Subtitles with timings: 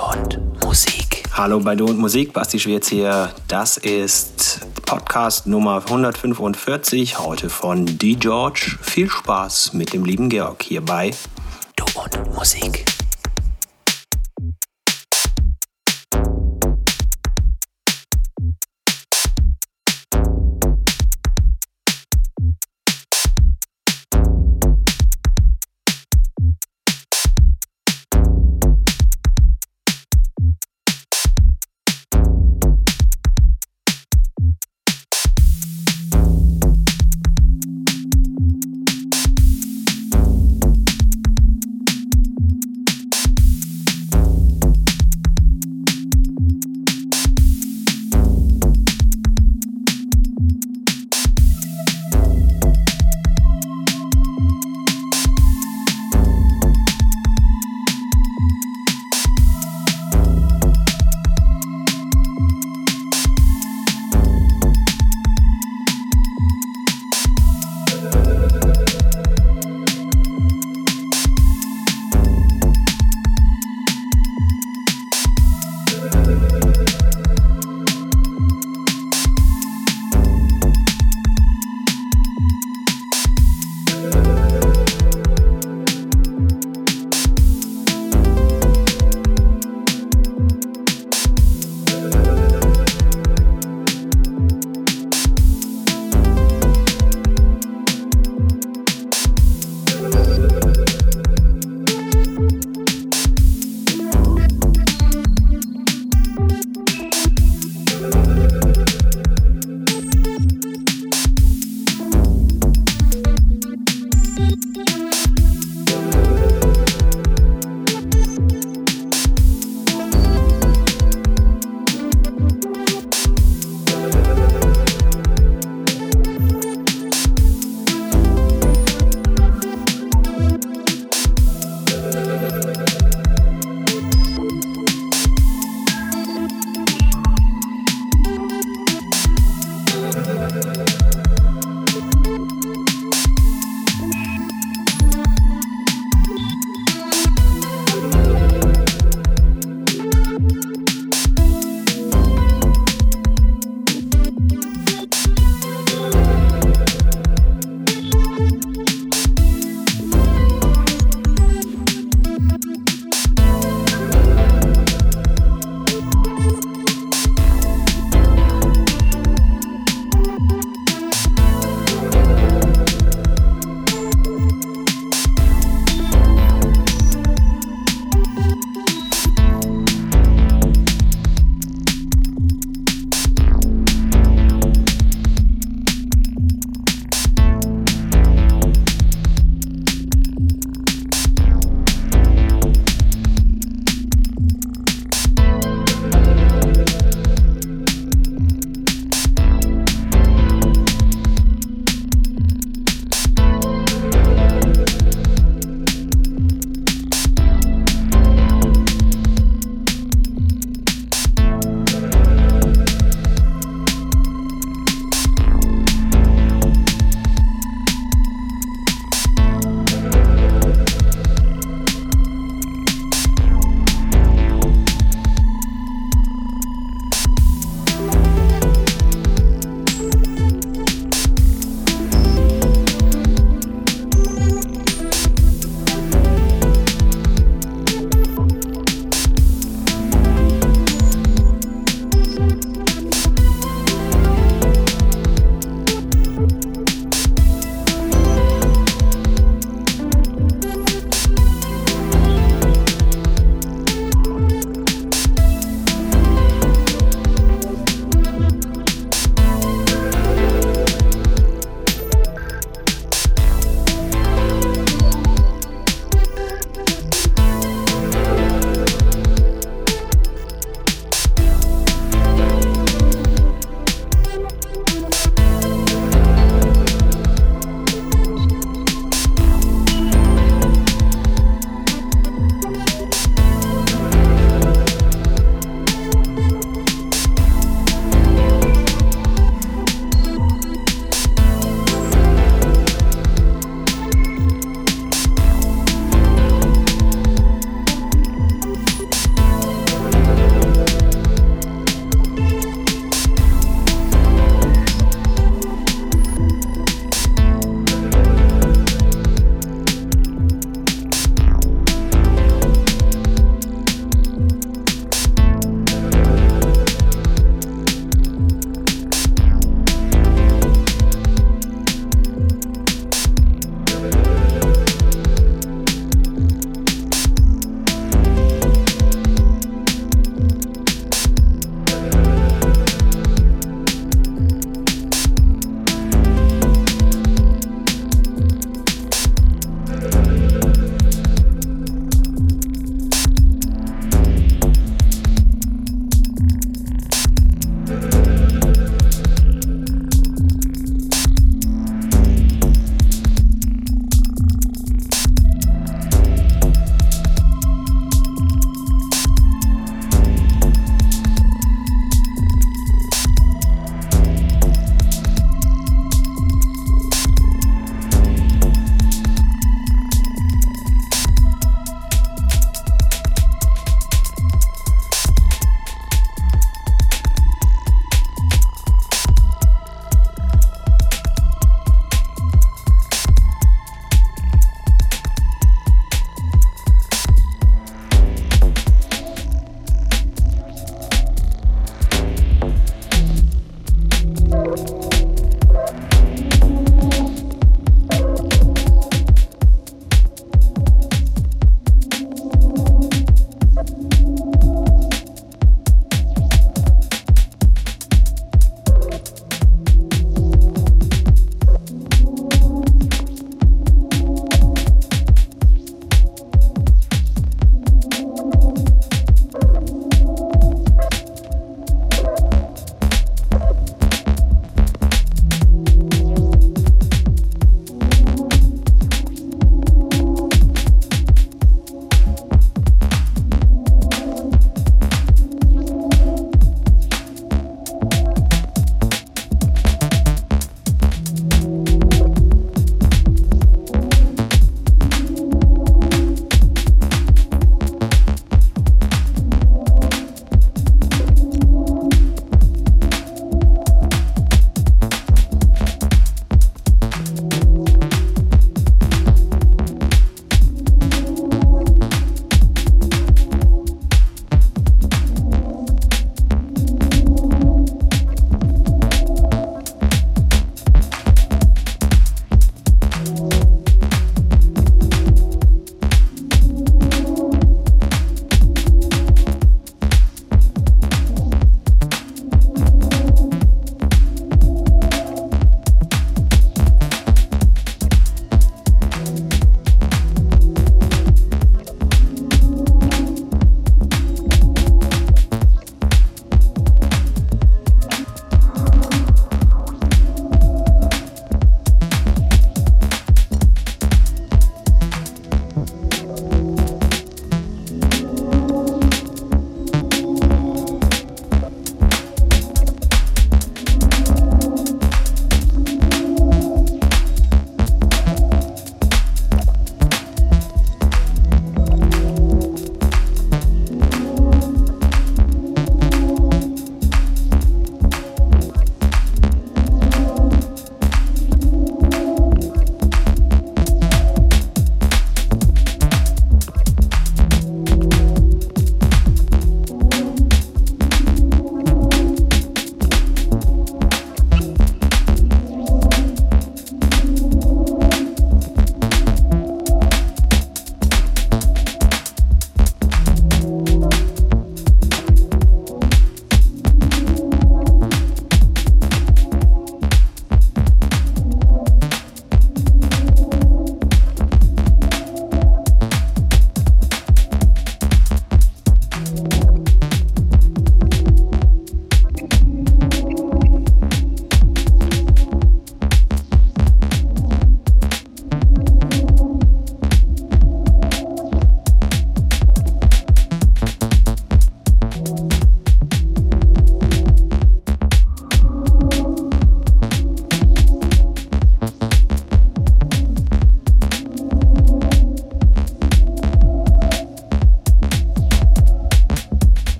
[0.00, 1.22] und Musik.
[1.32, 3.30] Hallo bei Du und Musik, Basti Schwierz hier.
[3.48, 8.14] Das ist Podcast Nummer 145, heute von D.
[8.14, 8.78] George.
[8.80, 11.10] Viel Spaß mit dem lieben Georg hier bei
[11.76, 12.84] Du und Musik.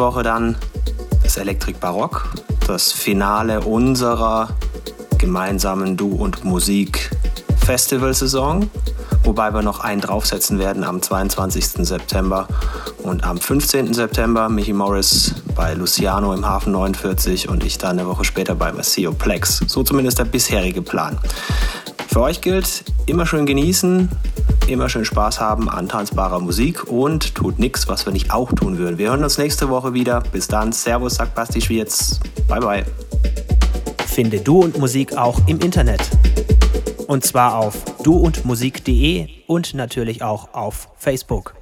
[0.00, 0.56] Woche dann
[1.22, 2.30] das Elektrik Barock,
[2.66, 4.48] das Finale unserer
[5.18, 7.10] gemeinsamen Du und Musik
[7.64, 8.70] Festivalsaison,
[9.24, 11.86] wobei wir noch einen draufsetzen werden am 22.
[11.86, 12.48] September
[13.02, 13.92] und am 15.
[13.92, 18.72] September Michi Morris bei Luciano im Hafen 49 und ich dann eine Woche später bei
[18.72, 19.62] Maceo Plex.
[19.66, 21.18] So zumindest der bisherige Plan.
[22.08, 24.08] Für euch gilt, immer schön genießen,
[24.70, 28.78] immer schön Spaß haben an tanzbarer Musik und tut nichts, was wir nicht auch tun
[28.78, 28.98] würden.
[28.98, 30.22] Wir hören uns nächste Woche wieder.
[30.32, 30.72] Bis dann.
[30.72, 32.20] Servus, sagt Basti Schwierz.
[32.48, 32.84] Bye, bye.
[34.06, 36.00] Finde Du und Musik auch im Internet.
[37.06, 41.59] Und zwar auf duundmusik.de und natürlich auch auf Facebook.